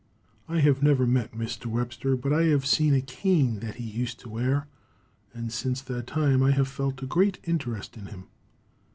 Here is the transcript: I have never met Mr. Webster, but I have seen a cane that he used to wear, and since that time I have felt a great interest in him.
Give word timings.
I 0.49 0.61
have 0.61 0.81
never 0.81 1.05
met 1.05 1.33
Mr. 1.33 1.67
Webster, 1.67 2.17
but 2.17 2.33
I 2.33 2.45
have 2.45 2.65
seen 2.65 2.95
a 2.95 3.01
cane 3.01 3.59
that 3.59 3.75
he 3.75 3.83
used 3.83 4.19
to 4.21 4.29
wear, 4.29 4.65
and 5.31 5.53
since 5.53 5.79
that 5.83 6.07
time 6.07 6.41
I 6.41 6.49
have 6.49 6.67
felt 6.67 7.03
a 7.03 7.05
great 7.05 7.37
interest 7.43 7.95
in 7.95 8.07
him. 8.07 8.25